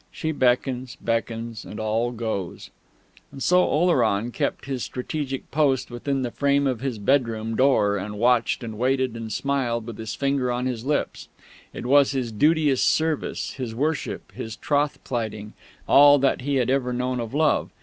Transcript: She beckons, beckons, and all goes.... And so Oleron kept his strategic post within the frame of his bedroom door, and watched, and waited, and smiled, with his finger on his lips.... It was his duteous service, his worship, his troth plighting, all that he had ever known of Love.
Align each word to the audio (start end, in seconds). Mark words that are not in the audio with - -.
She 0.09 0.31
beckons, 0.31 0.97
beckons, 0.99 1.63
and 1.63 1.79
all 1.79 2.11
goes.... 2.11 2.71
And 3.31 3.43
so 3.43 3.63
Oleron 3.63 4.31
kept 4.31 4.65
his 4.65 4.83
strategic 4.83 5.51
post 5.51 5.91
within 5.91 6.23
the 6.23 6.31
frame 6.31 6.65
of 6.65 6.81
his 6.81 6.97
bedroom 6.97 7.55
door, 7.55 7.97
and 7.97 8.17
watched, 8.17 8.63
and 8.63 8.79
waited, 8.79 9.15
and 9.15 9.31
smiled, 9.31 9.85
with 9.85 9.99
his 9.99 10.15
finger 10.15 10.51
on 10.51 10.65
his 10.65 10.85
lips.... 10.85 11.27
It 11.71 11.85
was 11.85 12.13
his 12.13 12.31
duteous 12.31 12.81
service, 12.81 13.51
his 13.53 13.75
worship, 13.75 14.31
his 14.31 14.55
troth 14.55 14.97
plighting, 15.03 15.53
all 15.87 16.17
that 16.17 16.41
he 16.41 16.55
had 16.55 16.71
ever 16.71 16.91
known 16.93 17.19
of 17.19 17.35
Love. 17.35 17.69